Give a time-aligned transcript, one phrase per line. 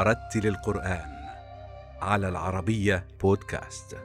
[0.00, 1.16] ورتل القرآن
[2.00, 3.96] على العربية بودكاست.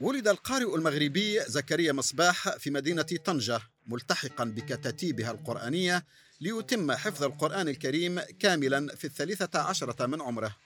[0.00, 6.04] ولد القارئ المغربي زكريا مصباح في مدينة طنجة ملتحقا بكتاتيبها القرآنية
[6.40, 10.63] ليتم حفظ القرآن الكريم كاملا في الثالثة عشرة من عمره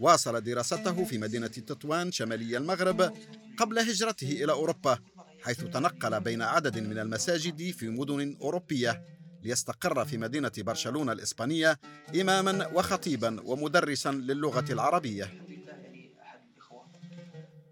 [0.00, 3.12] واصل دراسته في مدينة تطوان شمالي المغرب
[3.58, 4.98] قبل هجرته إلى أوروبا
[5.42, 9.04] حيث تنقل بين عدد من المساجد في مدن أوروبية
[9.42, 11.78] ليستقر في مدينة برشلونة الإسبانية
[12.20, 15.44] إماما وخطيبا ومدرسا للغة العربية.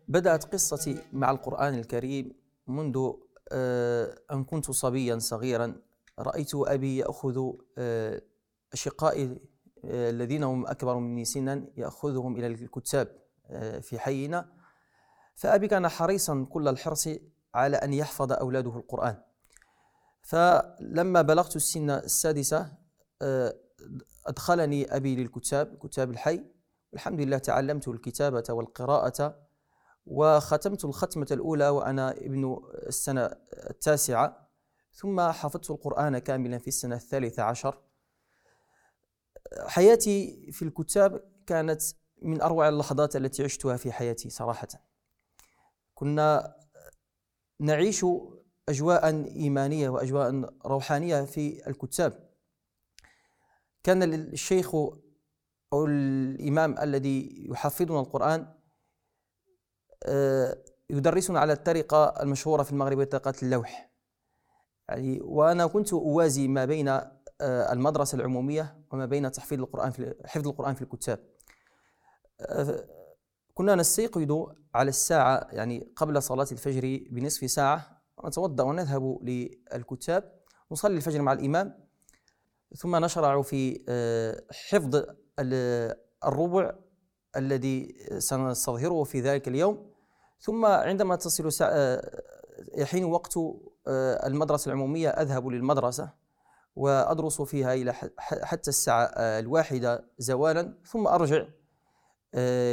[0.08, 2.32] بدأت قصتي مع القرآن الكريم
[2.66, 3.10] منذ
[3.52, 5.76] آه، أن كنت صبيا صغيرا.
[6.18, 8.22] رأيت أبي يأخذ آه،
[8.72, 9.38] أشقائي
[9.84, 13.16] الذين هم أكبر مني سنا يأخذهم إلى الكتاب
[13.80, 14.52] في حينا.
[15.34, 17.08] فأبي كان حريصا كل الحرص
[17.54, 19.22] على أن يحفظ أولاده القرآن.
[20.22, 22.72] فلما بلغت السن السادسة
[24.26, 26.44] أدخلني أبي للكتاب كتاب الحي.
[26.92, 29.48] والحمد لله تعلمت الكتابة والقراءة
[30.06, 33.30] وختمت الختمة الأولى وأنا ابن السنة
[33.70, 34.48] التاسعة.
[34.92, 37.78] ثم حفظت القرآن كاملا في السنة الثالثة عشر.
[39.66, 41.82] حياتي في الكتاب كانت
[42.22, 44.68] من أروع اللحظات التي عشتها في حياتي صراحة.
[45.94, 46.56] كنا
[47.60, 48.06] نعيش
[48.68, 52.28] أجواء إيمانية وأجواء روحانية في الكتاب.
[53.82, 54.74] كان الشيخ
[55.72, 58.54] أو الإمام الذي يحفظنا القرآن
[60.06, 63.90] آه، يدرسنا على الطريقة المشهورة في المغرب طريقة اللوح.
[64.88, 67.00] يعني وأنا كنت أوازي ما بين
[67.42, 71.18] المدرسة العمومية وما بين تحفيظ القرآن في حفظ القرآن في الكتاب.
[72.40, 72.84] آه،
[73.54, 80.32] كنا نستيقظ على الساعة يعني قبل صلاة الفجر بنصف ساعة نتوضأ ونذهب للكتاب
[80.72, 81.88] نصلي الفجر مع الإمام
[82.76, 83.80] ثم نشرع في
[84.70, 85.04] حفظ
[86.24, 86.72] الربع
[87.36, 89.90] الذي سنستظهره في ذلك اليوم.
[90.40, 92.22] ثم عندما تصل آه،
[92.74, 93.36] يحين وقت
[93.86, 96.12] آه، المدرسة العمومية أذهب للمدرسة.
[96.78, 101.46] وأدرس فيها إلى حتى الساعة آه، الواحدة زوالا ثم أرجع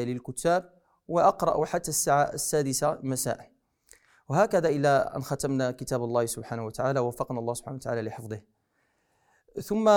[0.06, 0.70] للكتاب
[1.08, 3.52] وأقرأ حتى الساعة السادسة مساء.
[4.30, 8.42] وهكذا إلى أن ختمنا كتاب الله سبحانه وتعالى ووفقنا الله سبحانه وتعالى لحفظه.
[9.64, 9.90] ثم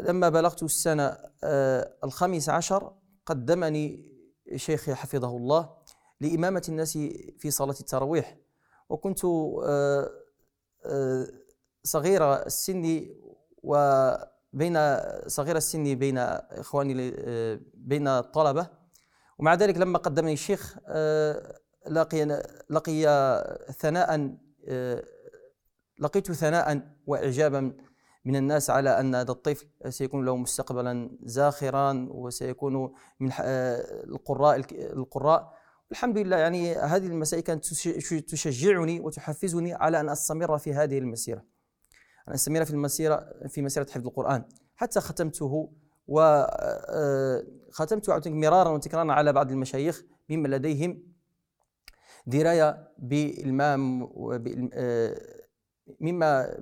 [0.00, 1.16] لما بلغت السنة
[2.04, 2.94] الخامس عشر
[3.26, 4.12] قدمني
[4.56, 5.70] شيخي حفظه الله
[6.20, 6.92] لإمامة الناس
[7.38, 8.36] في صلاة التراويح.
[8.88, 10.10] وكنت آه،
[10.84, 11.26] آه،
[11.84, 13.06] صغير السن
[13.62, 14.78] وبين
[15.26, 18.66] صغير السن بين إخواني آه، بين الطلبة
[19.38, 20.78] ومع ذلك لما قدمني الشيخ
[21.90, 23.02] لقي لقي
[23.78, 24.36] ثناء
[25.98, 27.72] لقيت ثناء وإعجابا
[28.24, 33.30] من الناس على أن هذا الطفل سيكون له مستقبلا زاخرا وسيكون من
[34.08, 35.52] القراء القراء.
[35.90, 37.64] الحمد لله يعني هذه المسائل كانت
[38.30, 41.44] تشجعني وتحفزني على أن أستمر في هذه المسيرة.
[42.28, 44.44] أن أستمر في المسيرة في مسيرة حفظ القرآن.
[44.76, 45.72] حتى ختمته
[46.06, 51.02] وختمت مرارا وتكرارا على بعض المشايخ ممن لديهم
[52.26, 54.08] دراية بالمام
[56.00, 56.56] مما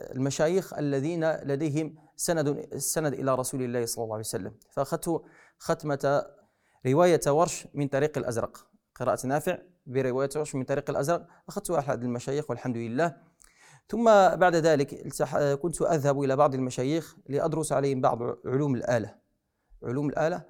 [0.00, 4.54] المشايخ الذين لديهم سند السند إلى رسول الله صلى الله عليه وسلم.
[4.70, 5.22] فأخذت
[5.58, 6.24] ختمة
[6.86, 8.66] رواية ورش من طريق الأزرق.
[8.94, 11.26] قراءة نافع برواية ورش من طريق الأزرق.
[11.48, 13.16] أخذتها أحد المشايخ والحمد لله.
[13.88, 14.04] ثم
[14.36, 15.08] بعد ذلك
[15.62, 19.14] كنت أذهب إلى بعض المشايخ لأدرس عليهم بعض علوم الآلة
[19.82, 20.44] علوم الآلة.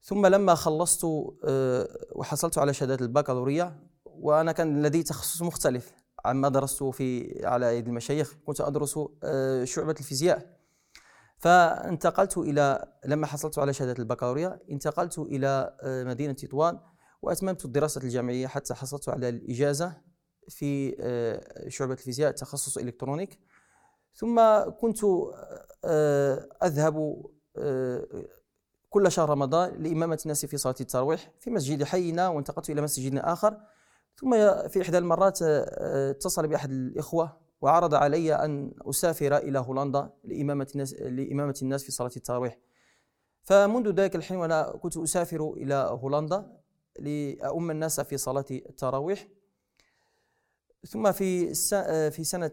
[0.00, 1.04] ثم لما خلصت
[1.44, 5.92] آه، وحصلت على شهادة البكالوريا وأنا كان لدي تخصص مختلف
[6.24, 10.56] عما درسته في على يد المشايخ كنت أدرس آه، شعبة الفيزياء.
[11.38, 16.80] فانتقلت إلى لما حصلت على شهادة البكالوريا انتقلت إلى آه، مدينة تطوان
[17.22, 20.05] وأتممت الدراسة الجامعية حتى حصلت على الإجازة.
[20.48, 23.40] في آه، شعبة الفيزياء تخصص إلكترونيك.
[24.14, 24.40] ثم
[24.80, 24.98] كنت
[26.62, 27.22] أذهب
[28.90, 33.56] كل شهر رمضان لإمامة الناس في صلاة التراويح في مسجد حينا وانتقلت إلى مسجد آخر.
[34.16, 34.30] ثم
[34.68, 40.68] في إحدى المرات آه، آه، اتصل بأحد الإخوة وعرض علي أن أسافر إلى هولندا لإمامة
[40.74, 42.58] الناس, لإمامة الناس في صلاة التراويح
[43.42, 46.56] فمنذ ذلك الحين وأنا كنت أسافر إلى هولندا
[46.98, 49.28] لأؤم الناس في صلاة التراويح
[50.88, 52.50] ثم في آه، في سنة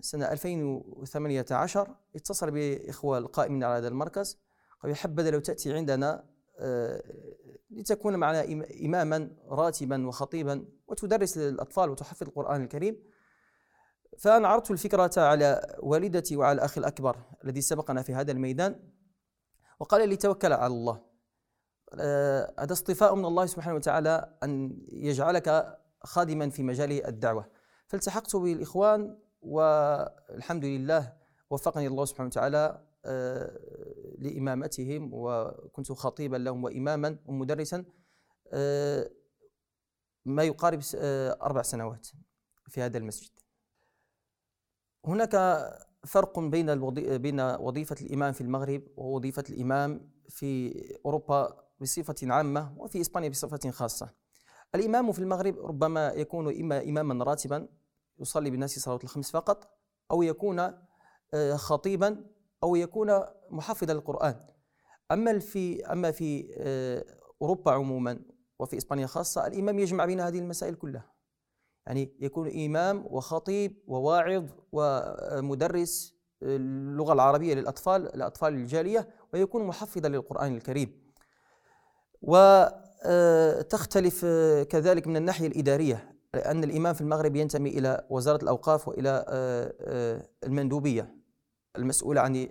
[0.00, 4.38] سنة 2018 اتصل بإخوة القائمين على هذا المركز
[4.82, 6.24] قال يا حبذا لو تأتي عندنا
[7.70, 8.44] لتكون معنا
[8.84, 13.02] إماما راتبا وخطيبا وتدرس للأطفال وتحفظ القرآن الكريم.
[14.18, 18.92] فأنا عرضت الفكرة على والدتي وعلى الأخ الأكبر الذي سبقنا في هذا الميدان
[19.80, 21.02] وقال لي توكل على الله.
[22.00, 27.50] آه، هذا اصطفاء من الله سبحانه وتعالى أن يجعلك خادما في مجال الدعوة.
[27.86, 31.12] فالتحقت بالإخوان والحمد لله
[31.50, 33.58] وفقني الله سبحانه وتعالى آه،
[34.18, 37.84] لإمامتهم وكنت خطيبا لهم وإماما ومدرسا
[38.52, 39.10] آه،
[40.24, 40.80] ما يقارب
[41.42, 42.08] أربع سنوات
[42.68, 43.30] في هذا المسجد.
[45.04, 45.36] هناك
[46.06, 50.72] فرق بين بين وظيفة الإمام في المغرب ووظيفة الإمام في
[51.04, 54.25] أوروبا بصفة عامة وفي إسبانيا بصفة خاصة.
[54.76, 57.68] الإمام في المغرب ربما يكون إما إماما راتبا
[58.18, 59.78] يصلي بالناس صلاة الخمس فقط
[60.10, 60.58] أو يكون
[61.34, 62.24] آه، خطيبا
[62.62, 63.20] أو يكون
[63.50, 64.46] محفظا للقرآن.
[65.12, 67.04] أما في أما في آه،
[67.42, 68.20] أوروبا عموما
[68.58, 71.12] وفي إسبانيا خاصة الإمام يجمع بين هذه المسائل كلها.
[71.86, 81.12] يعني يكون إمام وخطيب وواعظ ومدرس اللغة العربية للأطفال الأطفال الجالية ويكون محفظا للقرآن الكريم.
[82.22, 83.62] وتختلف آه،
[84.62, 90.28] كذلك من الناحية الإدارية لأن الإمام في المغرب ينتمي إلى وزارة الأوقاف وإلى آه، آه،
[90.44, 91.16] المندوبية
[91.76, 92.48] المسؤولة عن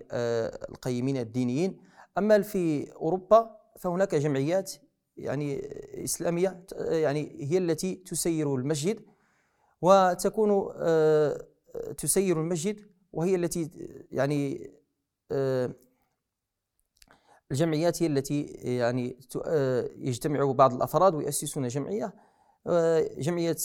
[0.69, 1.77] القيمين الدينيين.
[2.17, 4.71] أما في أوروبا فهناك جمعيات
[5.17, 5.61] يعني
[6.03, 8.99] إسلامية يعني هي التي تسير المسجد
[9.81, 12.79] وتكون آه، تسير المسجد
[13.13, 13.69] وهي التي
[14.11, 14.71] يعني
[15.31, 15.75] آه،
[17.51, 22.13] الجمعيات هي التي يعني آه، يجتمع بعض الأفراد ويؤسسون جمعية
[23.17, 23.55] جمعية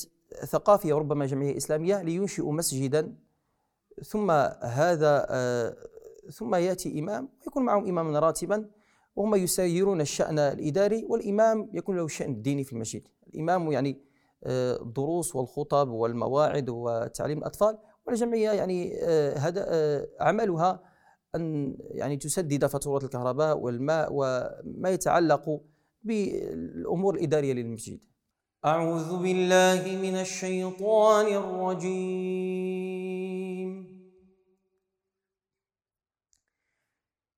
[0.44, 3.16] ثقافية وربما جمعية إسلامية لينشئوا مسجدا.
[4.04, 4.30] ثم
[4.62, 5.26] هذا
[6.32, 8.70] ثم يأتي إمام ويكون معهم اماما راتبا
[9.16, 13.02] وهم يسيرون الشأن الإداري والإمام يكون له الشان الديني في المسجد.
[13.34, 14.00] الإمام يعني
[14.46, 20.82] الدروس والخطب والمواعظ وتعليم الأطفال والجمعية يعني آه، هذا آه، عملها
[21.34, 25.60] أن يعني تسدد فاتورة الكهرباء والماء وما يتعلق
[26.02, 28.00] بالأمور الإدارية للمسجد.
[28.64, 32.50] أعوذ بالله من الشيطان الرجيم.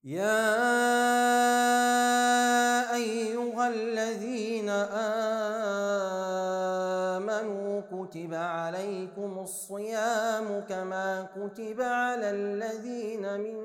[0.04, 0.42] يا
[2.94, 5.61] أيها الذين امنوا
[8.12, 13.58] كتب عليكم الصيام كما كتب على الذين من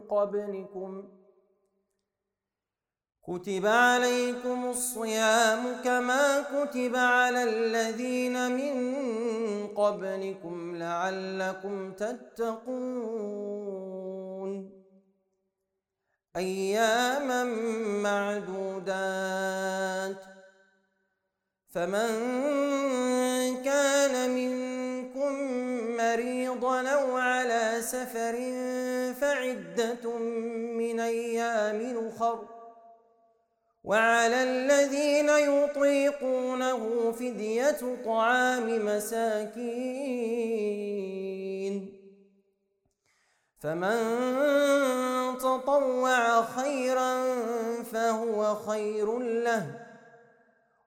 [0.00, 1.08] قبلكم
[3.26, 8.74] كتب عليكم الصيام كما كتب على الذين من
[9.66, 13.40] قبلكم لعلكم تتقون
[16.36, 17.44] أياما
[18.02, 19.20] معدودات
[21.68, 22.10] فمن
[23.80, 25.32] كان منكم
[25.96, 28.36] مريضا أو على سفر
[29.20, 30.18] فعدة
[30.80, 32.38] من أيام أخر.
[33.84, 39.70] وعلى الذين يطيقونه فدية طعام مساكين.
[43.60, 43.98] فمن
[45.38, 47.24] تطوع خيرا
[47.92, 49.79] فهو خير له.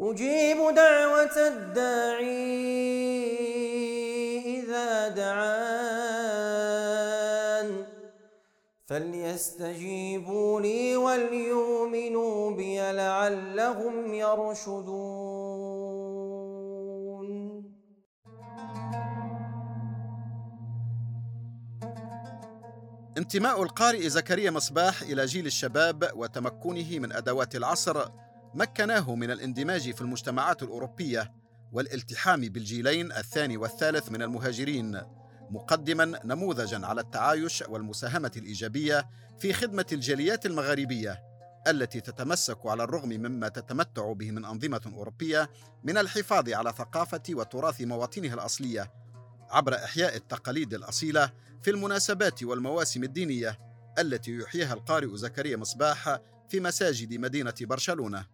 [0.00, 2.74] أجيب دعوة الداعي
[5.16, 5.94] دعان.
[8.86, 15.64] فليستجيبوا لي وليؤمنوا بي لعلهم يرشدون.
[23.18, 28.23] انتماء القارئ زكريا مصباح إلى جيل الشباب وتمكنه من أدوات العصر
[28.54, 31.32] مكناه من الاندماج في المجتمعات الأوروبية
[31.72, 35.00] والالتحام بالجيلين الثاني والثالث من المهاجرين
[35.50, 39.08] مقدما نموذجا على التعايش والمساهمة الإيجابية
[39.38, 41.22] في خدمة الجاليات المغاربية
[41.66, 45.50] التي تتمسك على الرغم مما تتمتع به من أنظمة أوروبية
[45.84, 48.92] من الحفاظ على ثقافة وتراث مواطنها الأصلية
[49.50, 51.32] عبر إحياء التقاليد الأصيلة
[51.62, 53.58] في المناسبات والمواسم الدينية
[53.98, 56.18] التي يحييها القارئ زكريا مصباح
[56.48, 58.33] في مساجد مدينة برشلونة.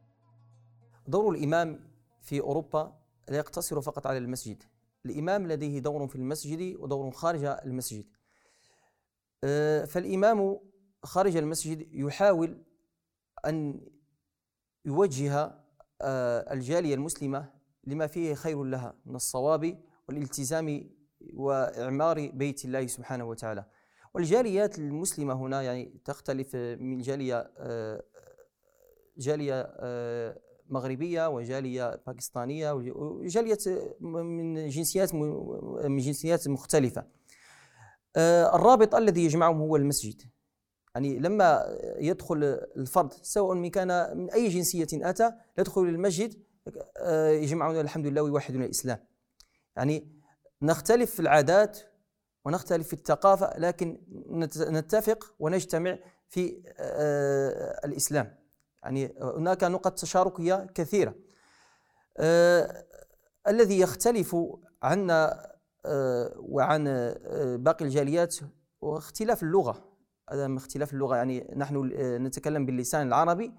[1.10, 1.80] دور الإمام
[2.22, 4.62] في أوروبا لا يقتصر فقط على المسجد.
[5.06, 8.04] الإمام لديه دور في المسجد ودور خارج المسجد.
[9.44, 10.60] آه، فالإمام
[11.02, 12.62] خارج المسجد يحاول
[13.46, 13.80] أن
[14.84, 15.60] يوجه
[16.02, 17.52] آه، الجالية المسلمة
[17.84, 20.90] لما فيه خير لها من الصواب والالتزام
[21.34, 23.64] وإعمار بيت الله سبحانه وتعالى.
[24.14, 28.02] والجاليات المسلمة هنا يعني تختلف من جالية آه،
[29.18, 29.74] جالية
[30.72, 33.58] مغربية وجالية باكستانية وجالية
[34.00, 37.04] من جنسيات من جنسيات مختلفة.
[38.16, 40.22] آه، الرابط الذي يجمعهم هو المسجد.
[40.94, 42.44] يعني لما يدخل
[42.76, 46.34] الفرد سواء من كان من أي جنسية أتى يدخل المسجد
[46.96, 48.98] آه، يجمعنا الحمد لله ويوحدنا الإسلام.
[49.76, 50.20] يعني
[50.62, 51.78] نختلف في العادات
[52.44, 54.00] ونختلف في الثقافة لكن
[54.56, 55.98] نتفق ونجتمع
[56.28, 58.39] في آه، الإسلام.
[58.82, 61.14] يعني هناك نقط تشاركية كثيرة.
[62.18, 62.84] آه
[63.48, 64.36] الذي يختلف
[64.82, 65.46] عنا
[65.86, 68.36] آه وعن آه باقي الجاليات
[68.84, 69.90] هو اختلاف اللغة.
[70.32, 73.52] هذا اختلاف اللغة يعني نحن آه، نتكلم باللسان العربي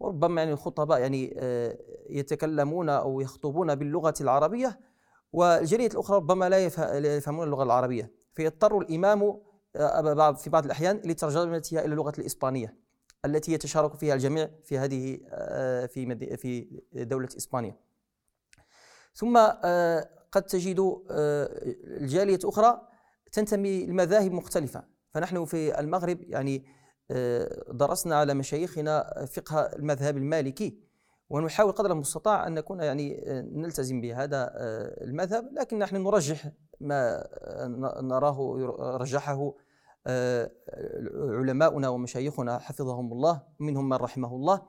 [0.00, 1.78] وربما يعني الخطباء يعني آه،
[2.10, 4.80] يتكلمون أو يخطبون باللغة العربية
[5.32, 8.12] والجالية الأخرى ربما لا يفهمون اللغة العربية.
[8.32, 9.40] فيضطر الإمام
[9.76, 12.87] آه، في بعض الأحيان لترجمتها إلى اللغة الإسبانية.
[13.24, 17.76] التي يتشارك فيها الجميع في هذه آه، في في دولة إسبانيا.
[19.14, 21.48] ثم آه، قد تجد آه،
[21.84, 22.88] الجالية أخرى
[23.32, 24.84] تنتمي لمذاهب مختلفة.
[25.10, 26.78] فنحن في المغرب يعني
[27.72, 30.78] درسنا على مشايخنا فقه المذهب المالكي
[31.30, 34.52] ونحاول قدر المستطاع أن نكون يعني نلتزم بهذا
[35.04, 35.52] المذهب.
[35.52, 37.28] لكن نحن نرجح ما
[38.00, 38.56] نراه
[39.00, 39.54] رجحه
[41.14, 44.62] علماؤنا ومشايخنا حفظهم الله منهم من رحمه الله.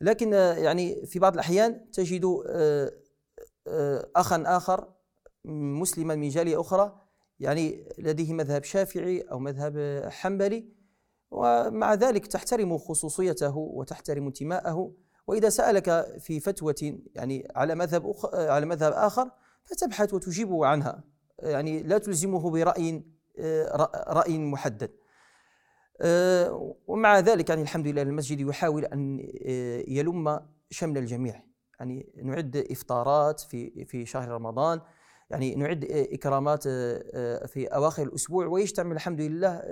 [0.00, 2.92] لكن آه، يعني في بعض الأحيان تجد آه،
[4.16, 4.88] أخا آخر
[5.44, 7.02] مسلما من جالية أخرى
[7.40, 10.68] يعني لديه مذهب شافعي أو مذهب حنبلي
[11.30, 14.92] ومع ذلك تحترم خصوصيته وتحترم انتماءه.
[15.26, 16.74] وإذا سألك في فتوى
[17.14, 18.34] يعني على مذهب أخ...
[18.34, 19.30] على مذهب آخر
[19.64, 21.04] فتبحث وتجيبه عنها.
[21.38, 23.15] يعني لا تلزمه برأي
[24.08, 24.90] رأي محدد.
[26.00, 30.40] آه، ومع ذلك يعني الحمد لله المسجد يحاول أن آه، يلم
[30.70, 31.42] شمل الجميع.
[31.80, 34.80] يعني نعد إفطارات في في شهر رمضان
[35.30, 39.62] يعني نعد إكرامات آه، في أواخر الأسبوع ويجتمع الحمد لله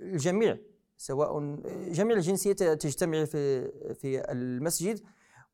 [0.00, 0.58] الجميع
[0.96, 1.56] سواء
[1.90, 5.00] جميع الجنسيات تجتمع في في المسجد.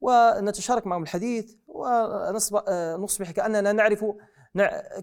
[0.01, 4.05] ونتشارك معهم الحديث ونصبح كأننا نعرف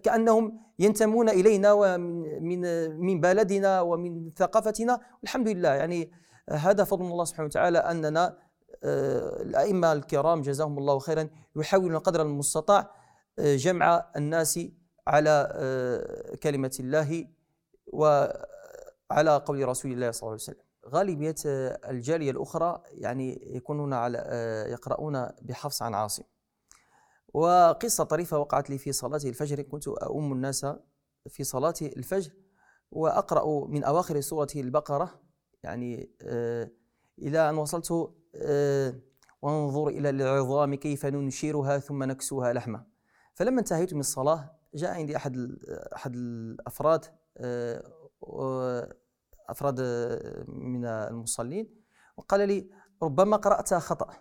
[0.04, 2.62] كأنهم ينتمون إلينا ومن
[3.00, 5.00] من بلدنا ومن ثقافتنا.
[5.24, 6.12] الحمد لله يعني
[6.50, 8.38] هذا فضل الله سبحانه وتعالى أننا
[8.84, 12.92] آه، الأئمة الكرام جزاهم الله خيرا يحاولون قدر المستطاع
[13.40, 14.60] آه، جمع الناس
[15.08, 17.28] على آه، كلمة الله
[17.88, 20.64] وعلى قول رسول الله صلى الله عليه وسلم.
[20.88, 21.36] غالبية
[21.90, 24.18] الجالية الأخرى يعني يكونون على
[24.70, 26.24] يقرؤون بحفص عن عاصم.
[27.34, 29.62] وقصة طريفة وقعت لي في صلاة الفجر.
[29.62, 30.66] كنت أؤم الناس
[31.30, 32.32] في صلاة الفجر
[32.92, 35.22] وأقرأ من أواخر سورة البقرة
[35.64, 36.72] يعني آه
[37.20, 38.96] إلى أن وصلت آه
[39.42, 42.86] وانظر إلى العظام كيف ننشرها ثم نكسوها لحمة
[43.34, 45.58] فلما انتهيت من الصلاة جاء عندي أحد
[45.96, 47.06] أحد الأفراد
[47.38, 47.84] آه
[49.50, 49.82] أفراد
[50.48, 51.82] من المصلين
[52.18, 52.70] وقال لي
[53.04, 54.14] ربما قرأتها خطأ.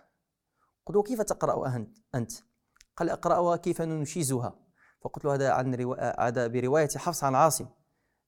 [0.85, 2.31] قلت كيف تقرأ أنت؟
[2.97, 4.55] قال أقرأها كيف ننشزها.
[5.01, 6.27] فقلت له هذا عن روا...
[6.27, 7.65] هذا برواية حفص عن عاصم.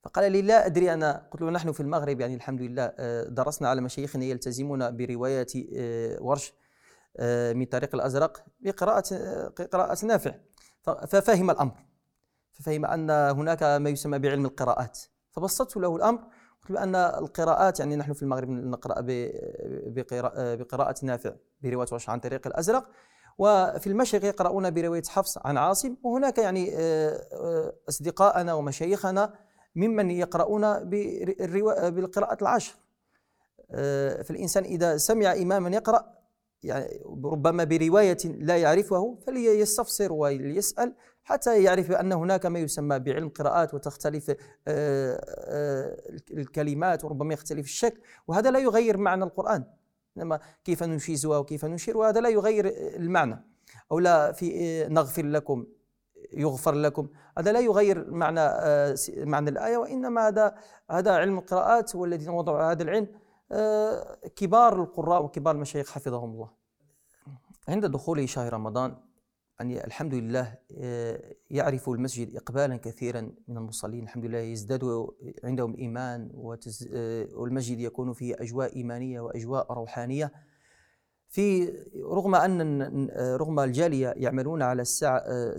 [0.03, 1.27] فقال لي لا أدري أنا.
[1.31, 6.17] قلت له نحن في المغرب يعني الحمد لله آه، درسنا على مشايخنا يلتزمون برواية آه،
[6.21, 6.53] ورش
[7.17, 9.03] آه، من طريق الأزرق بقراءة
[9.73, 10.35] قراءة نافع.
[11.07, 11.85] ففهم الأمر.
[12.51, 14.99] ففهم أن هناك ما يسمى بعلم القراءات.
[15.31, 16.19] فبسطت له الأمر.
[16.61, 18.95] قلت بأن القراءات يعني نحن في المغرب نقرأ
[20.55, 22.89] بقراءة نافع برواية ورش عن طريق الأزرق.
[23.37, 29.33] وفي المشرق يقرؤون برواية حفص عن عاصم وهناك يعني آه، آه، أصدقاءنا ومشايخنا
[29.75, 30.89] ممن يقرؤون
[31.89, 32.75] بالقراءة العشر.
[33.71, 36.13] آه، فالإنسان إذا سمع إماما يقرأ
[36.63, 43.73] يعني ربما برواية لا يعرفه فليستفسر وليسأل حتى يعرف أن هناك ما يسمى بعلم قراءات
[43.73, 44.35] وتختلف
[46.31, 49.63] الكلمات وربما يختلف الشكل وهذا لا يغير معنى القرآن.
[50.17, 53.45] إنما كيف ننشزها وكيف نشير وهذا لا يغير المعنى.
[53.91, 55.65] أو لا في نغفر لكم
[56.33, 57.07] يغفر لكم.
[57.37, 60.55] هذا لا يغير معنى آه، معنى الآية وإنما هذا
[60.91, 63.07] هذا علم القراءات والذين وضعوا هذا العلم
[63.51, 66.49] آه، كبار القراء وكبار المشايخ حفظهم الله.
[67.67, 68.97] عند دخول شهر رمضان
[69.59, 74.03] يعني الحمد لله آه، يعرف المسجد إقبالا كثيرا من المصلين.
[74.03, 75.07] الحمد لله يزداد
[75.43, 76.31] عندهم إيمان
[76.93, 80.31] آه، والمسجد يكون فيه أجواء إيمانية وأجواء روحانية.
[81.29, 85.57] في رغم أن رغم الجالية يعملون على الساعة آه،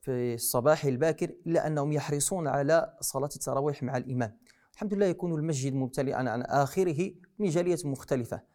[0.00, 4.38] في الصباح الباكر إلا أنهم يحرصون على صلاة التراويح مع الإمام.
[4.74, 8.51] الحمد لله يكون المسجد ممتلئا عن آخره من جالية مختلفة.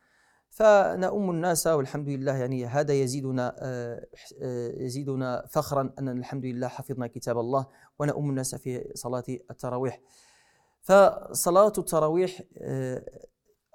[0.57, 4.07] فنؤم الناس والحمد لله يعني هذا يزيدنا آه،
[4.41, 7.65] آه، يزيدنا فخرا أننا الحمد لله حفظنا كتاب الله
[7.99, 10.01] ونؤم الناس في صلاة التراويح.
[10.81, 13.27] فصلاة التراويح آه،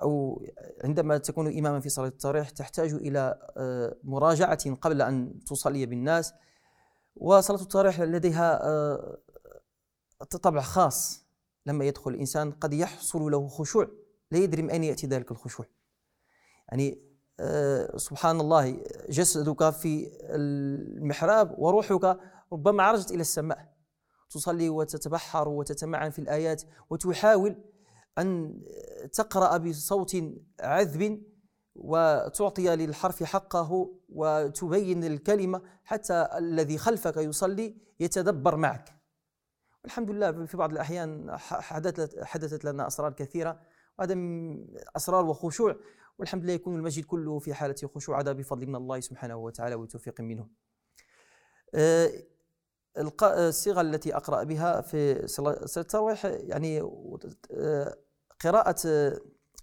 [0.02, 0.42] أو
[0.84, 3.38] عندما تكون إماما في صلاة التراويح تحتاج إلى
[4.04, 6.34] مراجعة قبل أن تصلي بالناس.
[7.16, 8.60] وصلاة التراويح لديها
[10.42, 11.26] طبع خاص.
[11.66, 13.88] لما يدخل الإنسان قد يحصل له خشوع
[14.30, 15.66] لا يدري من أين يأتي ذلك الخشوع.
[16.72, 17.02] يعني
[17.40, 22.18] آه، سبحان الله جسدك في المحراب وروحك
[22.52, 23.72] ربما عرجت إلى السماء.
[24.30, 27.56] تصلي وتتبحر وتتمعن في الآيات وتحاول
[28.18, 28.60] أن
[29.12, 30.16] تقرأ بصوت
[30.60, 31.22] عذب
[31.74, 38.94] وتعطي للحرف حقه وتبين الكلمة حتى الذي خلفك يصلي يتدبر معك.
[39.84, 43.60] الحمد لله في بعض الأحيان حدثت, لنا أسرار كثيرة
[43.98, 44.14] وهذا
[44.96, 45.76] أسرار وخشوع.
[46.22, 50.20] والحمد لله يكون المسجد كله في حالة خشوع هذا بفضل من الله سبحانه وتعالى وتوفيق
[50.20, 50.48] منه.
[51.74, 52.10] آه،
[53.22, 56.80] الصيغة التي أقرأ بها في صلاة التراويح يعني
[57.50, 57.96] آه،
[58.40, 59.20] قراءة آه،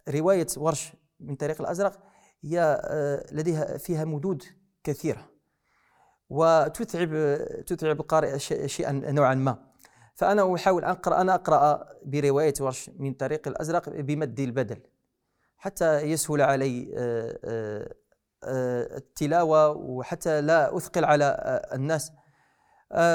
[0.10, 2.00] رواية ورش من طريق الأزرق
[2.44, 2.82] هي
[3.32, 4.44] لديها فيها مدود
[4.84, 5.30] كثيرة
[6.30, 7.10] وتتعب
[7.66, 9.70] تتعب القارئ شيئا نوعا ما.
[10.16, 14.82] فأنا أحاول أن أقرأ أنا أقرأ برواية ورش من طريق الأزرق بمد البدل.
[15.60, 17.94] حتى يسهل علي آه، آه،
[18.44, 22.12] آه، التلاوة وحتى لا أثقل على الناس.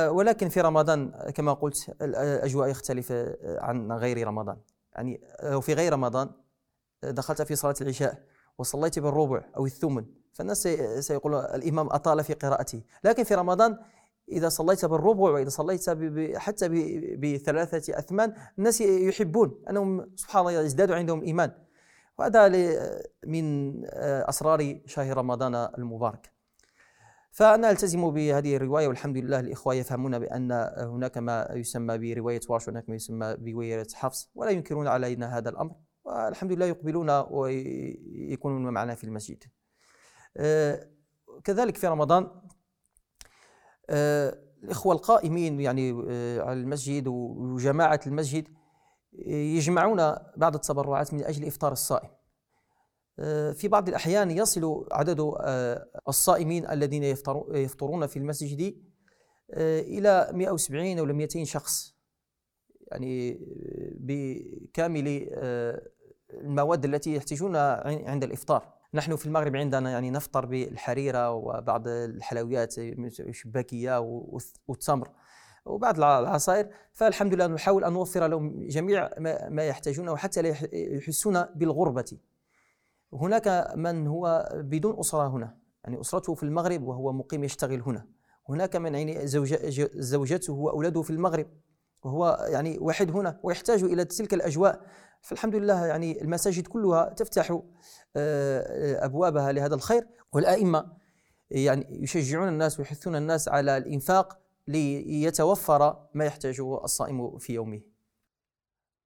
[0.09, 3.13] ولكن في رمضان كما قلت الأجواء يختلف
[3.45, 4.57] عن غير رمضان.
[4.95, 5.21] يعني
[5.61, 6.31] في غير رمضان
[7.03, 8.23] دخلت في صلاة العشاء
[8.59, 12.83] وصليت بالربع أو الثمن فالناس سيقول الإمام أطال في قراءته.
[13.05, 13.79] لكن في رمضان
[14.29, 15.91] إذا صليت بالربع وإذا صليت
[16.37, 16.69] حتى
[17.17, 21.53] بثلاثة أثمان الناس يحبون أنهم سبحان الله يزداد عندهم الإيمان
[22.19, 22.49] وهذا
[23.27, 26.35] من آه، أسرار شهر رمضان المبارك.
[27.31, 32.89] فأنا ألتزم بهذه الرواية والحمد لله الإخوة يفهمون بأن هناك ما يسمى برواية ورش وهناك
[32.89, 35.75] ما يسمى برواية حفص ولا ينكرون علينا هذا الأمر.
[36.05, 39.45] والحمد لله يقبلون ويكونون معنا في المسجد.
[40.37, 40.89] آه،
[41.45, 42.31] كذلك في رمضان
[43.91, 45.91] آه، الإخوة القائمين يعني
[46.41, 48.49] على المسجد وجماعة المسجد
[49.27, 49.97] يجمعون
[50.37, 52.11] بعض التبرعات من أجل إفطار الصائم.
[53.19, 57.05] آه، في بعض الأحيان يصل عدد آه، الصائمين الذين
[57.55, 58.77] يفطرون في المسجد
[59.51, 61.95] آه، إلى 170 أو 200 شخص.
[62.93, 63.41] يعني
[64.01, 65.29] بكامل
[66.31, 68.75] المواد التي يحتاجون عند الإفطار.
[68.95, 73.99] نحن في المغرب عندنا يعني نفطر بالحريرة وبعض الحلويات الشباكية
[74.69, 75.11] والتمر.
[75.67, 76.69] وبعض العصائر.
[76.93, 79.11] فالحمد لله نحاول أن نوفر لهم جميع
[79.49, 82.19] ما يحتاجونه حتى لا يحسون بالغربة.
[83.13, 88.07] هناك من هو بدون أسرة هنا يعني أسرته في المغرب وهو مقيم يشتغل هنا.
[88.49, 89.27] هناك من يعني
[89.95, 91.47] زوجته وأولاده في المغرب
[92.03, 94.81] وهو يعني واحد هنا ويحتاج إلى تلك الأجواء.
[95.23, 97.59] فالحمد لله يعني المساجد كلها تفتح
[98.17, 100.07] آه، أبوابها لهذا الخير.
[100.33, 100.93] والأئمة
[101.51, 107.81] يعني يشجعون الناس ويحثون الناس على الإنفاق ليتوفر ما يحتاجه الصائم في يومه.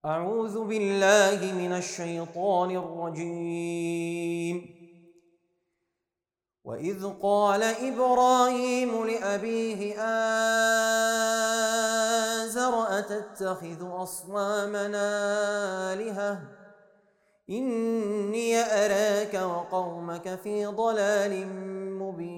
[0.05, 4.79] أعوذ بالله من الشيطان الرجيم.
[6.65, 9.95] وإذ قال إبراهيم لأبيه
[12.45, 15.07] آزر أتتخذ أصنامنا
[15.93, 16.43] آلهة؟
[17.51, 21.47] إني أراك وقومك في ضلال
[21.99, 22.38] مبين.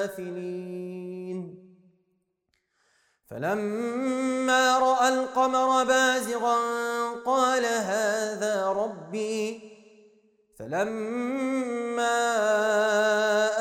[0.00, 0.50] لافلين
[3.30, 6.56] فلما رأى القمر بازغا
[7.26, 9.70] قال هذا ربي.
[10.58, 12.20] فلما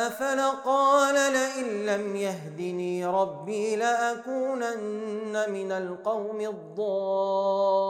[0.07, 7.89] أفل قال لئن لم يهدني ربي لأكونن من القوم الضالين.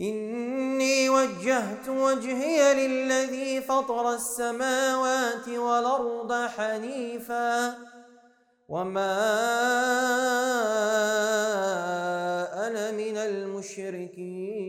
[0.00, 7.74] إني وجهت وجهي للذي فطر السماوات والأرض حنيفا
[8.68, 9.14] وما
[12.66, 14.64] أنا من المشركين.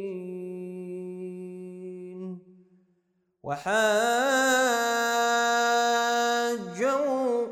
[3.44, 3.86] وحاجه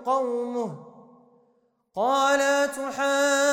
[0.05, 0.93] قومه
[1.95, 3.52] قال تحاجوني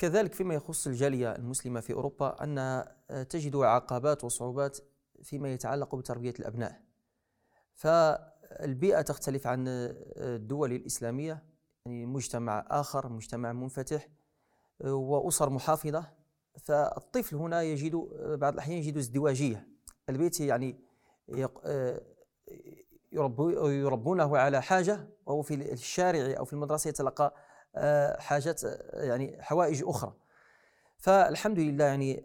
[0.00, 4.78] كذلك فيما يخص الجالية المسلمة في أوروبا أنها تجد عقبات وصعوبات
[5.22, 6.80] فيما يتعلق بتربية الأبناء.
[7.74, 11.42] فالبيئة تختلف عن الدول الإسلامية
[11.86, 14.08] يعني مجتمع آخر مجتمع منفتح
[14.84, 16.04] وأسر محافظة.
[16.62, 19.68] فالطفل هنا يجد بعض الأحيان يجد ازدواجية.
[20.08, 20.80] البيت يعني
[23.12, 27.34] يربونه على حاجة وهو في الشارع أو في المدرسة يتلقى
[28.18, 30.14] حاجات يعني حوائج أخرى.
[30.98, 32.24] فالحمد لله يعني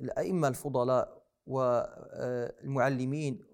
[0.00, 3.44] الأئمة الفضلاء والمعلمين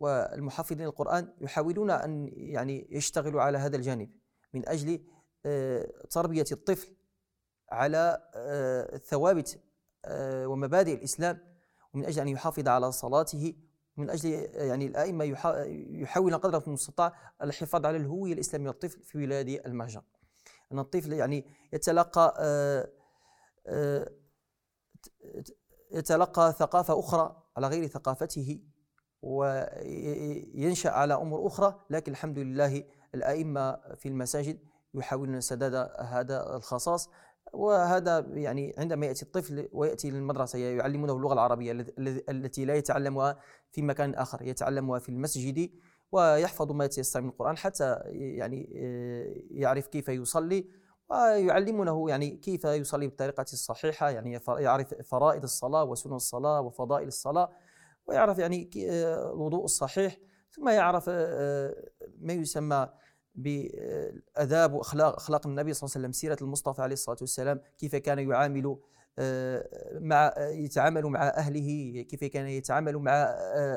[0.00, 4.10] والمحفظين القرآن يحاولون أن يعني يشتغلوا على هذا الجانب
[4.54, 5.00] من أجل
[6.10, 6.96] تربية الطفل
[7.70, 8.20] على
[9.04, 9.60] ثوابت
[10.46, 11.38] ومبادئ الإسلام
[11.94, 13.54] ومن أجل أن يحافظ على صلاته
[13.96, 15.24] من أجل يعني الأئمة
[16.02, 20.02] يحاول قدر المستطاع الحفاظ على الهوية الإسلامية للطفل في بلاد المهجر.
[20.72, 22.34] أن الطفل يعني يتلقى
[25.92, 28.60] يتلقى ثقافة أخرى على غير ثقافته
[29.22, 34.58] وينشأ على أمور أخرى لكن الحمد لله الأئمة في المساجد
[34.94, 37.10] يحاولون سداد هذا الخصاص.
[37.52, 41.72] وهذا يعني عندما يأتي الطفل ويأتي للمدرسة يعلمونه اللغة العربية
[42.28, 43.38] التي لا يتعلمها
[43.72, 45.70] في مكان آخر يتعلمها في المسجد
[46.12, 48.68] ويحفظ ما يتيسر من القرآن حتى يعني
[49.50, 50.66] يعرف كيف يصلي
[51.08, 57.50] ويعلمونه يعني كيف يصلي بالطريقة الصحيحة يعني يعرف فرائض الصلاة وسنن الصلاة وفضائل الصلاة
[58.06, 60.16] ويعرف يعني الوضوء الصحيح
[60.50, 61.08] ثم يعرف
[62.18, 62.88] ما يسمى
[63.42, 68.18] بآداب وأخلاق أخلاق النبي صلى الله عليه وسلم سيرة المصطفى عليه الصلاة والسلام كيف كان
[68.18, 68.76] يعامل
[70.00, 73.12] مع يتعامل مع أهله كيف كان يتعامل مع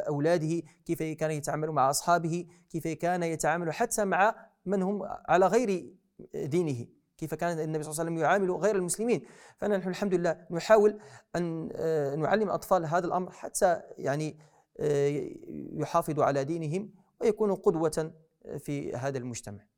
[0.08, 5.93] أولاده كيف كان يتعامل مع أصحابه كيف كان يتعامل حتى مع من هم على غير
[6.36, 6.86] دينه
[7.17, 9.21] كيف كان النبي صلى الله عليه وسلم يعامل غير المسلمين.
[9.58, 10.99] فنحن الحمد لله نحاول
[11.36, 11.67] أن
[12.19, 14.38] نعلم الأطفال هذا الأمر حتى يعني
[15.80, 16.89] يحافظوا على دينهم
[17.21, 18.12] ويكونوا قدوة
[18.60, 19.72] في هذا المجتمع.